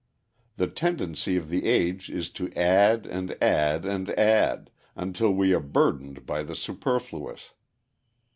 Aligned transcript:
The 0.57 0.65
tendency 0.65 1.37
of 1.37 1.47
the 1.49 1.67
age 1.67 2.09
is 2.09 2.31
to 2.31 2.51
add 2.53 3.05
and 3.05 3.37
add 3.39 3.85
and 3.85 4.09
add, 4.17 4.71
until 4.95 5.29
we 5.31 5.53
are 5.53 5.59
burdened 5.59 6.25
by 6.25 6.41
the 6.41 6.55
superfluous. 6.55 7.51